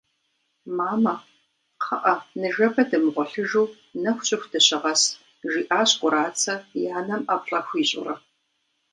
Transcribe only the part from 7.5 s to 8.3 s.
хуищӏурэ.